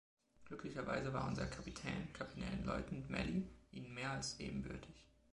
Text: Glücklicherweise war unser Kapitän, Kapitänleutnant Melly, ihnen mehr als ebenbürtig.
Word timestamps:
Glücklicherweise 0.45 1.13
war 1.13 1.27
unser 1.27 1.45
Kapitän, 1.45 2.11
Kapitänleutnant 2.13 3.11
Melly, 3.11 3.47
ihnen 3.71 3.93
mehr 3.93 4.09
als 4.09 4.39
ebenbürtig. 4.39 5.05